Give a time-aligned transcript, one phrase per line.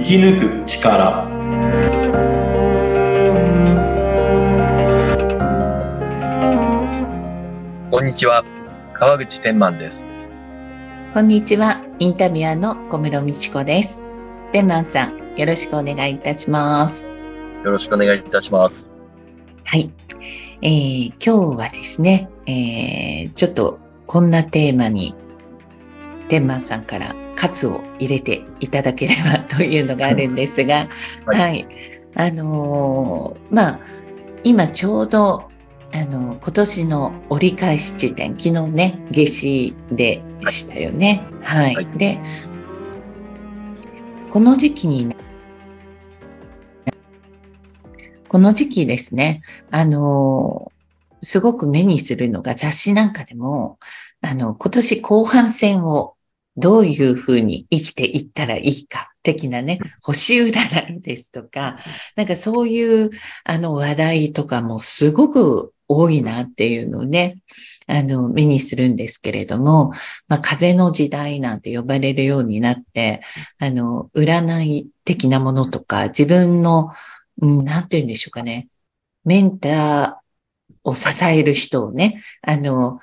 [0.00, 1.28] 生き抜く力。
[7.90, 8.42] こんにちは。
[8.94, 10.06] 川口天満です。
[11.12, 11.84] こんにちは。
[11.98, 14.02] インタビュアーの小室美智子です。
[14.52, 17.06] 天満さんよろしくお願いいたします。
[17.62, 18.88] よろしくお願いいたします。
[19.66, 19.92] はい、
[20.62, 25.14] えー、今日はですね、えー、ちょっとこんなテーマに
[26.28, 30.88] 天満さんから喝を入れていただければというのがあるんですが、
[31.24, 31.66] はい、はい、
[32.14, 33.80] あのー、まあ、
[34.44, 35.48] 今ちょうど、
[35.92, 41.24] あの、今年の折り返し地点、昨日ね、夏至でしたよね。
[41.40, 41.74] はい。
[41.74, 42.20] はい、で、
[44.28, 45.16] この時期に、ね、
[48.28, 53.78] この時期ですね、あのー、すごく目にするのが雑誌なんかでも、
[54.20, 56.16] あの、今年後半戦を
[56.60, 61.78] どういうふうに生きていったらいいか的なね、星占いですとか、
[62.16, 63.10] なんかそういう
[63.44, 67.38] あの話題とかもすごく多いなっていうのをね、
[67.88, 69.90] あの、目にするんですけれども、
[70.28, 73.22] まあ、風の時代なんて呼ばれるようになって、
[73.58, 76.90] あの、占い的なものとか、自分の、
[77.42, 78.68] うん、なんて言うんでしょうかね、
[79.24, 83.00] メンターを支える人をね、あの、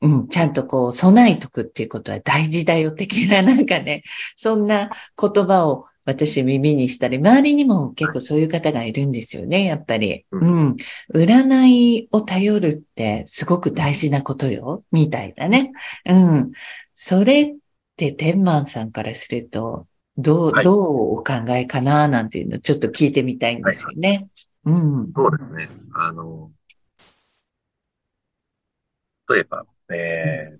[0.00, 4.02] うん、ちゃんとこう備えとくっていうことは大事だよ的ななんかね、
[4.36, 4.90] そんな
[5.20, 10.24] 言葉を私耳にしたり、周りにも結構そういう方がいるんですよね、やっぱり。
[10.30, 10.76] うん。
[11.14, 15.72] 占いを頼るってすごく大事なことよ、みたいなね。
[16.06, 16.52] うん。
[16.94, 17.56] それっ
[17.96, 24.28] て天満さんからすると、どう、はい、どうお考えかななんていうのをちょっと聞いてみたいんですよね。
[24.64, 25.12] はい、うん。
[25.14, 25.68] そうですね。
[25.94, 26.50] あの、
[29.28, 30.58] 例えば、えー、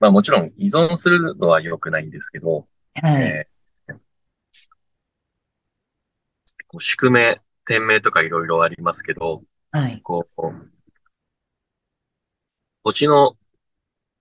[0.00, 3.22] まあもちろん依存するのは良くないんですけど、はい。
[3.22, 3.94] えー、
[6.68, 10.00] こう宿命、天命とかいろいろありますけど、はい。
[10.02, 10.42] こう、
[12.82, 13.36] 星の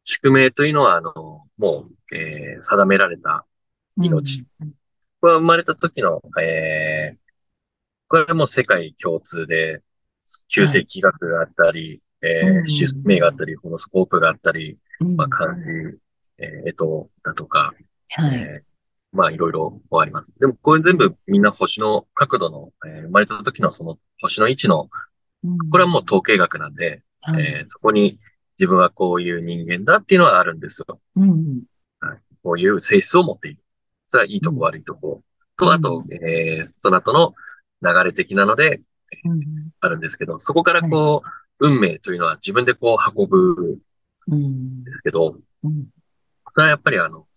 [0.04, 3.46] 宿命というのは、あの、もう、えー、定められた
[3.98, 4.46] 命。
[4.62, 4.72] うん、
[5.22, 7.18] これは生まれた時の、えー、
[8.08, 9.82] これはもう世界共通で、
[10.48, 14.78] 旧世紀学があったり、えー、出名があったり、ホロスコープがあったり、
[15.18, 15.62] まあ、漢字、
[16.38, 17.74] えー、えと、だとか、
[18.12, 18.36] はい。
[18.36, 18.62] えー、
[19.12, 20.34] まあ、いろいろあります。
[20.40, 24.90] でも、これ全部みんな星の角度の、えー、生まれた時のその星の位置の、
[25.70, 28.20] これはもう統計学なんで、はい、えー、そこに
[28.58, 31.02] 自分はこういう人間だっていうのはあるんですよ。
[31.18, 31.64] うん、
[32.00, 33.60] はい、こういう性質を持っている。
[34.08, 35.22] それはいいとこ悪いとこ。
[35.58, 37.34] と、あと、えー、その後の
[37.82, 38.82] 流れ的なので、
[39.26, 39.42] うん、
[39.82, 43.80] あるんですけど、そこからこう、はい運命というのは自分でこう運ぶ。
[44.32, 45.88] んですけど、うん、
[46.54, 47.28] それはやっぱりあの、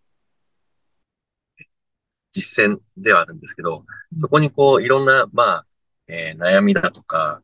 [2.33, 3.85] 実践ではあるんですけど、
[4.17, 5.67] そこにこういろんな、まあ、
[6.09, 7.43] えー、悩みだとか、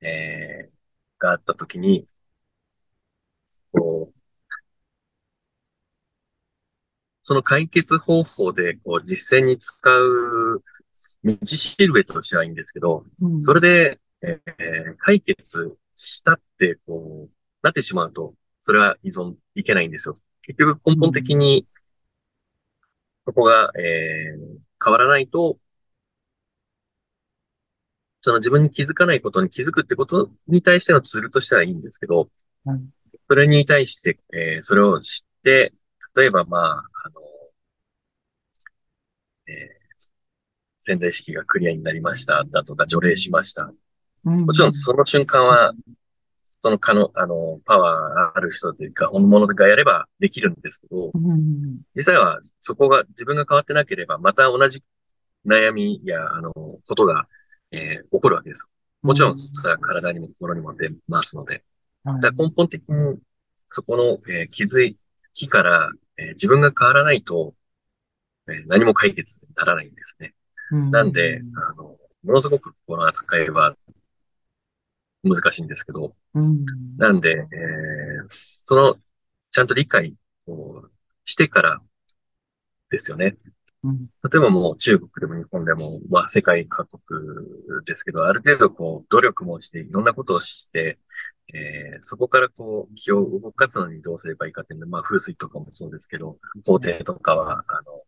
[0.00, 2.06] えー、があったときに、
[3.72, 4.20] こう、
[7.22, 10.64] その解決方法でこう実践に使う
[11.24, 20.18] 道しるべとしてはいいんですけど、うん、それで、えー、解決したって、こう、なってしまうと、それは依存いけないんですよ。
[20.42, 21.66] 結局根本的に、
[23.26, 25.58] そこが、えー、変わらないと、
[28.22, 32.28] その自分に気づかないことに気づくってことに対してのツールとしてはいいんですけど、
[32.66, 32.90] うん、
[33.28, 35.72] それに対して、えー、それを知って、
[36.16, 37.20] 例えば、まあ、あの、
[39.46, 40.10] えー、
[40.80, 43.72] 潜在意識がクリアになりましただとか、除霊しました。
[44.24, 45.72] もちろんその瞬間は、
[46.42, 51.10] その可能、あの、パワーある人というか、本物がやればできるんですけど、
[51.94, 54.82] 実際はそこが自分が変わってなければ、また同じ
[55.46, 57.26] 悩みや、あの、ことが、
[57.72, 58.66] えー、起こるわけです。
[59.02, 61.64] もちろん、それは体にも心にも出ますので。
[62.04, 63.18] だ根本的に、
[63.68, 64.94] そこの、えー、気づ
[65.32, 67.54] きから、えー、自分が変わらないと、
[68.48, 70.34] えー、何も解決にならないんですね。
[70.90, 73.74] なんで、あの、ものすごくこの扱いは
[75.22, 76.64] 難しいんですけど、うん、
[76.96, 78.96] なんで、えー、その、
[79.50, 80.82] ちゃんと理解を
[81.24, 81.80] してから
[82.90, 83.36] ですよね。
[83.82, 83.98] うん、
[84.30, 90.98] 例えばもう中国でも日本でも、まあ世界各国ですけど、ある程度こう努力もしていろんなことをして、
[91.52, 98.02] えー、そこからこう気を動かすのにどうすればいいかっていうのは、まあ風水とかもそうですけど、工程とかは、あの、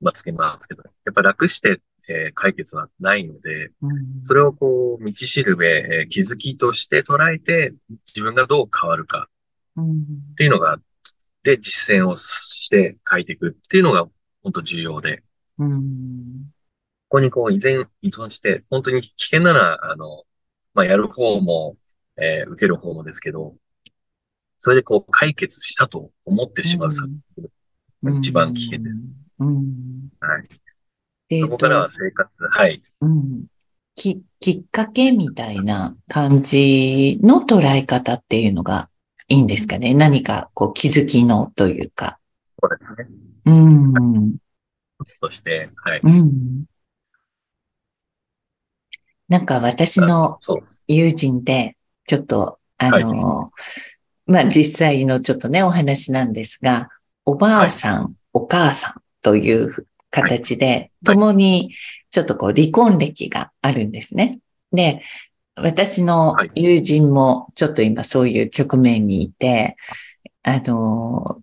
[0.00, 7.74] まあつけますけど、やっぱ楽してえー、解決はないので、うん、それをこう、道しるべ、えー、気づきとして捉えて、
[8.06, 9.28] 自分がどう変わるか。
[9.80, 10.78] っていうのが、
[11.42, 14.06] で、実践をして書いていくっていうのが
[14.42, 15.22] 本当重要で、
[15.58, 16.52] うん、
[17.08, 20.24] ここにこう依然依存して、本当に危険なら、あの、
[20.74, 21.76] まあ、やる方も、
[22.16, 23.56] えー、受ける方もですけど、
[24.58, 28.96] それでこう解決したと思ってしまう作品が一番危険です。
[29.40, 30.61] うん、はい。
[31.32, 32.82] えー、そこからは生活、はい。
[33.00, 33.46] うん。
[33.94, 38.90] き、きっかけみたいな感じの捉え方っていうのが
[39.28, 39.94] いいんですかね。
[39.94, 42.18] 何かこう気づきのというか。
[42.60, 43.08] そうですね。
[43.46, 44.36] うん。
[45.04, 46.00] そして、はい。
[46.02, 46.64] うん。
[49.28, 50.38] なんか私の
[50.86, 53.50] 友人で、ちょっと、あの、は
[54.28, 56.90] い、まあ、実際のちょっとね、お話なんですが、
[57.24, 61.74] おばあさん、はい、お母さんという形で、共に
[62.10, 64.38] ちょっとこう離婚歴があるんですね。
[64.70, 65.02] で、
[65.56, 69.76] 私の友人もちょっと今そういう局面にいて、
[70.44, 71.42] あの、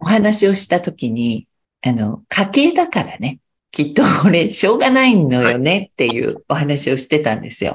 [0.00, 1.46] お話をしたときに、
[1.84, 3.38] あの、家計だからね、
[3.70, 7.74] きっと俺、しょうがないのよねっていうお話をしてたんですよ。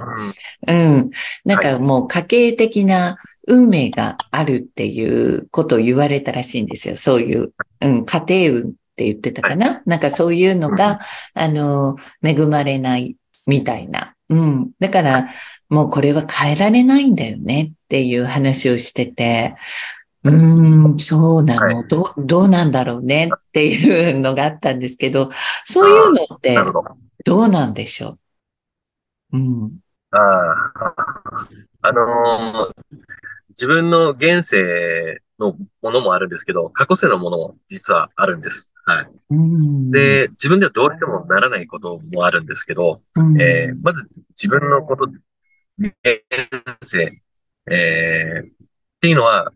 [0.67, 1.09] うん。
[1.43, 6.97] なんかもう家計的な運命があるっていうことを言われたらしいんですよ。
[6.97, 10.99] そういう、うん、家庭運って言ってたかな、なんかそういうのが、
[11.35, 13.15] あの、恵まれない
[13.45, 14.15] みたいな。
[14.29, 14.71] うん。
[14.79, 15.29] だから、
[15.69, 19.55] もうこれは変えられないんだよねっていう話をしてて、
[20.23, 25.29] うーん、そうなの、はい、ど、どうなんだろうねっていうのがあったんですけど、
[25.63, 26.57] そういうのって
[27.23, 27.39] ど。
[27.41, 28.17] うなんでしょ
[29.31, 29.37] う？
[29.37, 29.79] うん。
[30.11, 30.95] ああ、
[31.81, 32.71] あのー、
[33.57, 38.71] 自分の現世のものもあるんですけど、過去世のものも実はあるんです。
[38.85, 39.91] はい。
[39.91, 43.01] で、自分ではどうしてもならないこともあるんですけど、
[43.39, 45.11] えー、まず自分のこと、
[45.79, 45.93] 現
[46.83, 47.21] 世、
[47.69, 48.49] えー、っ
[49.01, 49.51] ていうのは、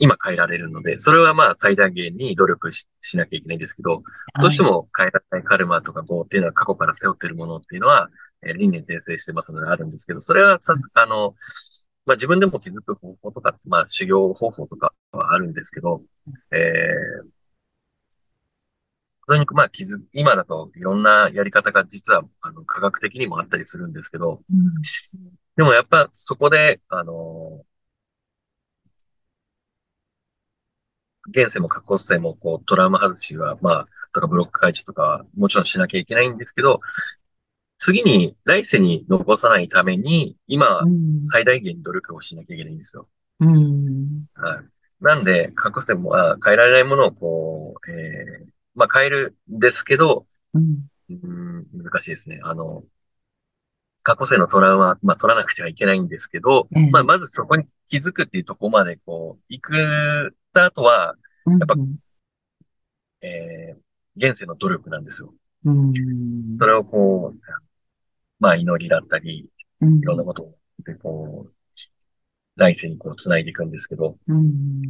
[0.00, 4.02] 今変えられるので、それはまあ最大限に努力しなきゃいけないんですけど、
[4.40, 8.08] どうしても変えられないカルマとか業っていうのは過去から背負ってるものっていうのは、
[8.42, 11.34] えー、輪廻転生してますのであるんですけど、それはさ、あの、
[12.08, 16.00] まあ自分でも気づく方法とか、まあ修行方法とかはあるんですけど、
[16.50, 17.28] えー、
[19.26, 24.40] それに、まあ気づ、今だといろんなやり方が実は、あの、科学的にもあったりするんですけど、
[25.56, 27.62] でもやっぱそこで、あの、
[31.30, 36.80] 現世も過去世も、こう、トラウマ外しは、まあ、とかブロック解除とか、もちろんしなきゃいけないんですけど、
[37.88, 40.82] 次に、来世に残さないために、今、
[41.22, 43.08] 最大限に努力をしなきゃいけないんですよ。
[43.40, 44.26] うん。
[44.34, 44.64] はい。
[45.00, 52.40] なんで、過去世も、あ変えられないものを、こう、えー、まあ、変えるんですけど、うん、うん難しいですね。
[52.42, 52.84] あの、
[54.02, 61.14] 過去世のトラウマ、まあ、取らなくてはいけないんですけど、うん、まあ、まずそこに気づくっていうところまで、こう、行くた後は、
[61.46, 61.96] やっぱ、うん、
[63.22, 65.32] えー、現世の努力なんですよ。
[65.64, 65.92] うん、
[66.60, 67.67] それをこう、
[68.38, 69.48] まあ祈りだったり、
[69.80, 70.54] いろんなこと
[70.84, 71.52] でこう、
[72.56, 74.82] 来世にこう繋いでいくんですけど、うん、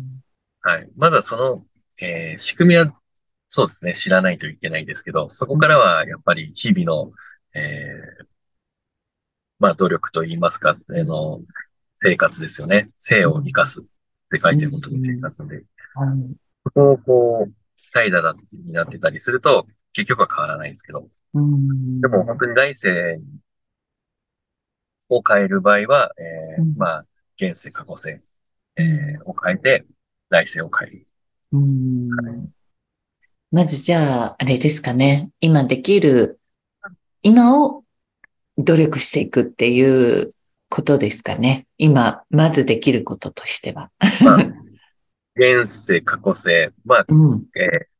[0.60, 0.88] はい。
[0.96, 1.66] まだその、
[2.00, 2.92] えー、仕組みは、
[3.48, 7.12] そうですね、知らないといけないですけど、そこからはやっぱり日々の、
[7.54, 8.26] えー、
[9.58, 11.40] まあ努力と言いますか、あの、
[12.00, 12.90] 生活ですよね。
[13.00, 13.84] 生を生かすっ
[14.30, 15.64] て書いてる本当に生活で。
[16.64, 17.52] そこをこう、
[17.92, 19.66] 怠惰だになってたりすると、
[19.98, 21.08] 結局は変わらないんですけど。
[21.34, 23.20] でも本当に来世
[25.08, 28.22] を変える場合は、えー、うん、まあ、現世、過去世、
[28.76, 29.86] えー、を変えて、
[30.28, 31.06] 来世を変える。
[31.50, 32.48] うん、はい、
[33.50, 35.30] まずじゃあ、あれですかね。
[35.40, 36.38] 今できる、
[37.22, 37.82] 今を
[38.56, 40.30] 努力していくっていう
[40.70, 41.66] ことですかね。
[41.76, 43.90] 今、まずできることとしては。
[44.24, 44.36] まあ、
[45.34, 47.97] 現世、過去世、まあ、うん、えー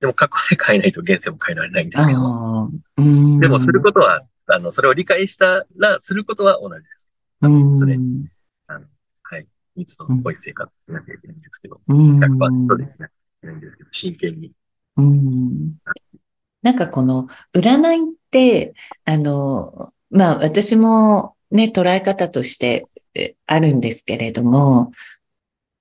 [0.00, 2.70] でも過去世変えないと現世も変えられないんですけど。
[3.40, 7.08] でもすることは、あの、それを理解したら、することは同じです。
[7.40, 7.98] それ、
[8.68, 8.86] あの、
[9.22, 9.46] はい。
[9.76, 14.52] 密度の濃い生活しなきゃいけないんですけど、100%できないんですけど、真剣に。
[14.96, 15.76] うん。
[16.62, 18.74] なんかこの、占いって、
[19.04, 22.86] あの、まあ私もね、捉え方として
[23.46, 24.90] あるんですけれども、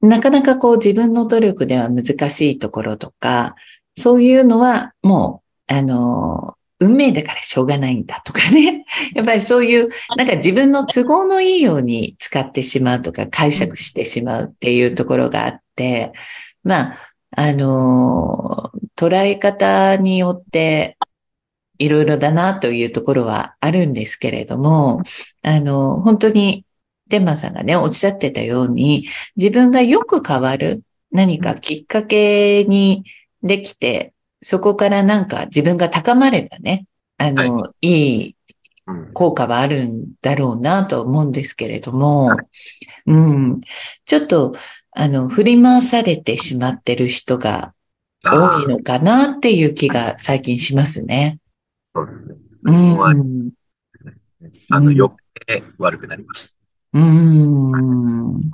[0.01, 3.55] なかなかこう自分の努力では難しいところとか、
[3.97, 8.85] そういうのはもう、あの、運命だからしょうがないんだとかね。
[9.15, 16.13] やっぱりそういう、なんか自分の都合のいいように使ってしまうとか解釈してしまうっていうところがあって、
[16.63, 16.97] まあ、
[17.31, 20.97] あの、捉え方によって
[21.79, 25.01] いろいろだなというところはあるんですけれども、
[25.41, 26.65] あの、本当に
[27.07, 33.03] デンマさんがね、おっしゃってたように、自分がよく変わる何かきっかけに
[33.47, 34.13] できて、
[34.43, 36.85] そこからなんか自分が高まればね、
[37.17, 38.35] あの、はい、いい
[39.13, 42.31] 効果はあるんだろうなと思うんですけれども、
[43.05, 43.61] うん、
[44.05, 44.53] ちょっと、
[44.91, 47.73] あの、振り回されてしまってる人が
[48.23, 51.39] 多いのかなっていう気が最近しますね。
[51.93, 52.35] そうですね。
[52.63, 53.51] うん。
[54.69, 55.09] あの、余
[55.45, 56.57] 計悪くなります。
[56.93, 58.51] うん。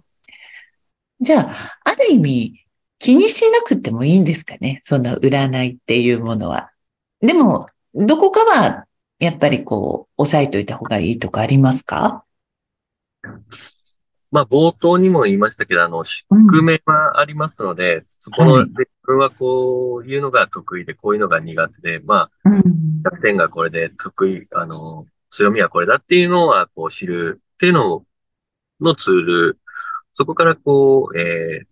[1.19, 2.62] じゃあ、ある意味、
[3.03, 4.79] 気にしなくてもいいんですかね？
[4.81, 6.71] その占いっていうものは。
[7.19, 8.85] でも、どこかは、
[9.19, 12.23] やっぱりこう、押さえといた方がいいとかありますか？
[14.31, 22.49] まあ、冒頭にも言いましたけど、あの、宿命はありますので、うん、そこの、自分はこういうのが得意で、こういうのが苦手で、まあ、
[23.03, 28.05] 弱点がこれで得意、あの、強みはこれだっていうのは、こう知るっていうの
[28.79, 29.59] のツール、
[30.13, 31.67] そこからこう、えー、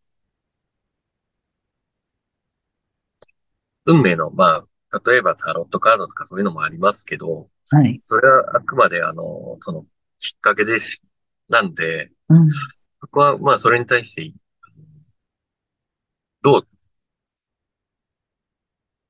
[3.91, 7.99] 運命の、まあ、例えばタロットカードとかそういうのもありますけど、はい。
[8.05, 9.85] それはあくまであの、その、
[10.19, 11.01] きっかけでし、
[11.49, 12.57] なんで、うん、そ
[13.09, 14.33] こは、まあ、それに対して、
[16.41, 16.67] どう、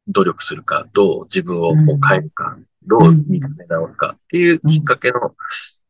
[0.08, 5.36] 努力するか、どう自分をこう変えるか、うん、どう見つめ直すかっていうきっかけの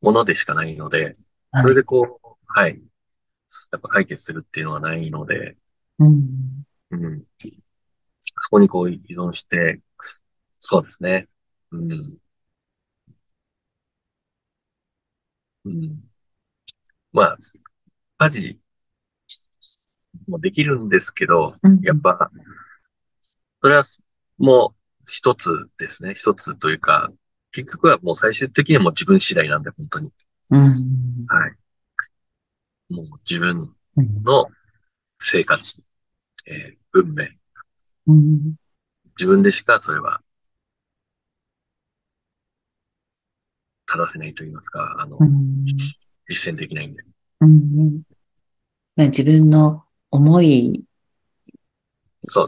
[0.01, 1.15] ものでしかないので、
[1.61, 2.81] それでこう、はい、
[3.71, 5.55] やっぱ解決するっていうのはないので、
[5.99, 6.63] うん。
[6.91, 7.23] うん。
[8.51, 9.79] そこにこう依存して、
[10.59, 11.29] そうですね。
[11.71, 12.17] うん。
[15.63, 16.03] うん。
[17.13, 17.37] まあ、
[18.17, 18.59] 家事
[20.27, 22.29] もできるんですけど、うん、やっぱ、
[23.61, 23.83] それは
[24.37, 26.13] もう一つですね。
[26.13, 27.09] 一つというか、
[27.53, 30.11] 結局はもう最終的にはもう自分次第なんで、本当に。
[30.49, 32.93] うん、はい。
[32.93, 34.47] もう自分の
[35.19, 35.81] 生活、
[36.47, 37.37] えー、運命、
[38.11, 38.55] うん、
[39.17, 40.21] 自分でしかそれは
[43.91, 45.65] 正せないと言いますか、あの、うん、
[46.27, 47.03] 実践できないんで。
[47.41, 48.01] うん。
[48.95, 50.83] まあ、自分の思い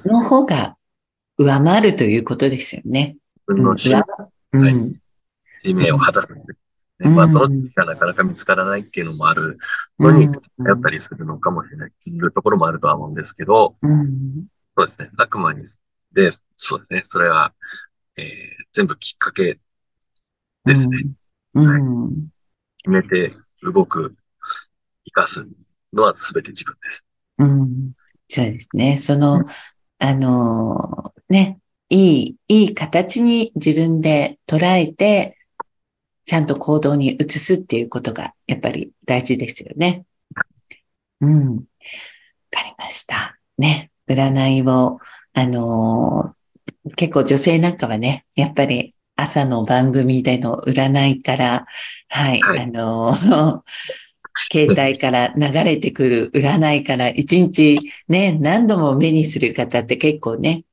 [0.05, 0.77] の方が
[1.37, 3.17] 上回るということですよね。
[3.47, 6.43] 自分の使命を果たす、ね、
[7.09, 9.57] まあ、その時がなかなか見つからないっていうのもある
[9.99, 15.09] のに、やったりするのかもしれない、いるところもあるとは思うんですけど、うん、そうですね。
[15.17, 15.65] 悪魔に、
[16.13, 17.01] で、そうですね。
[17.05, 17.53] それは、
[18.15, 18.25] えー、
[18.71, 19.59] 全部きっかけ
[20.65, 21.05] ですね。
[21.53, 22.13] うんはい、
[22.83, 24.15] 決めて動く、
[25.05, 25.45] 生かす
[25.93, 27.05] のは全て自分です。
[27.37, 27.91] うん。
[28.27, 28.97] そうですね。
[28.97, 29.45] その、うん、
[29.99, 35.37] あのー、ね、いい、いい形に自分で捉えて、
[36.25, 40.05] ちゃんと行動に移すっていうことがやっぱり大事ですよね。
[41.21, 41.57] うん。
[41.57, 41.63] わ
[42.49, 43.37] かりました。
[43.57, 43.91] ね。
[44.13, 44.99] 占いを、
[45.33, 51.65] あのー、結構女性なんかはね、やっぱり朝の番組での占いから、
[52.09, 53.61] はい、はい、あのー、
[54.51, 60.63] 携帯から流れてくる占いから一日ね、何度も目にする方って結構ね、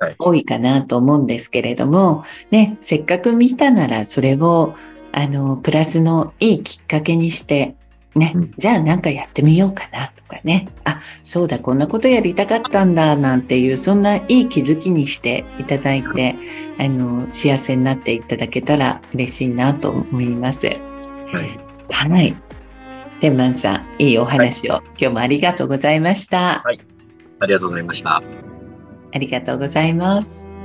[0.00, 4.74] はい、多いかなと思うんですけれども、ね、せっかく見たならそれを、
[5.12, 7.76] あの、プラスのいいきっかけにして、
[8.18, 16.36] ね、うん、じゃあなんかやってみようかなとかね、あ、そうだ、こんなことやりたかったんだ、なんていう、そんないい気づきにしていただいて、
[16.78, 20.66] あの、幸せになっていただけたら嬉しいなと思います。
[20.66, 20.78] はい。
[21.90, 22.36] はい。
[23.20, 26.62] 天満さん、いいお話を、はい、今日もありがとうございました。
[26.64, 26.80] はい。
[27.40, 28.22] ありがとうございました。
[29.14, 30.57] ありがとうございます。